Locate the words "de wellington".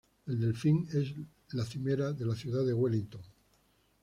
2.65-3.21